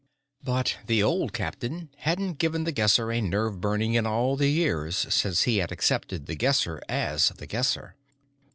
But 0.43 0.77
the 0.87 1.03
old 1.03 1.31
captain 1.31 1.89
hadn't 1.97 2.39
given 2.39 2.63
The 2.63 2.71
Guesser 2.71 3.11
a 3.11 3.21
nerve 3.21 3.61
burning 3.61 3.93
in 3.93 4.07
all 4.07 4.35
the 4.35 4.49
years 4.49 5.05
since 5.13 5.43
he 5.43 5.57
had 5.59 5.71
accepted 5.71 6.25
The 6.25 6.33
Guesser 6.33 6.81
as 6.89 7.29
The 7.29 7.45
Guesser. 7.45 7.93